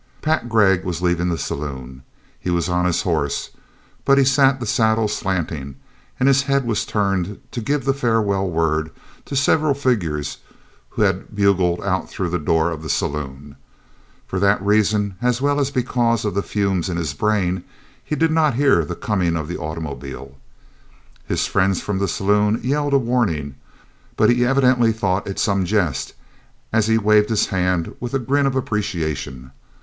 Pat 0.23 0.49
Gregg 0.49 0.83
was 0.83 1.03
leaving 1.03 1.29
the 1.29 1.37
saloon; 1.37 2.01
he 2.39 2.49
was 2.49 2.67
on 2.67 2.85
his 2.85 3.03
horse, 3.03 3.51
but 4.03 4.17
he 4.17 4.25
sat 4.25 4.59
the 4.59 4.65
saddle 4.65 5.07
slanting, 5.07 5.75
and 6.19 6.27
his 6.27 6.41
head 6.41 6.65
was 6.65 6.87
turned 6.87 7.37
to 7.51 7.61
give 7.61 7.85
the 7.85 7.93
farewell 7.93 8.49
word 8.49 8.89
to 9.25 9.35
several 9.35 9.75
figures 9.75 10.39
who 10.89 11.03
bulged 11.53 12.09
through 12.09 12.29
the 12.29 12.39
door 12.39 12.71
of 12.71 12.81
the 12.81 12.89
saloon. 12.89 13.55
For 14.25 14.39
that 14.39 14.59
reason, 14.65 15.17
as 15.21 15.39
well 15.39 15.59
as 15.59 15.69
because 15.69 16.25
of 16.25 16.33
the 16.33 16.41
fumes 16.41 16.89
in 16.89 16.97
his 16.97 17.13
brain, 17.13 17.63
he 18.03 18.15
did 18.15 18.31
not 18.31 18.55
hear 18.55 18.83
the 18.83 18.95
coming 18.95 19.35
of 19.35 19.47
the 19.47 19.59
automobile. 19.59 20.35
His 21.27 21.45
friends 21.45 21.79
from 21.79 21.99
the 21.99 22.07
saloon 22.07 22.59
yelled 22.63 22.93
a 22.93 22.97
warning, 22.97 23.53
but 24.17 24.31
he 24.31 24.47
evidently 24.47 24.91
thought 24.93 25.27
it 25.27 25.37
some 25.37 25.63
jest, 25.63 26.15
as 26.73 26.87
he 26.87 26.97
waved 26.97 27.29
his 27.29 27.45
hand 27.49 27.93
with 27.99 28.15
a 28.15 28.19
grin 28.19 28.47
of 28.47 28.55
appreciation. 28.55 29.51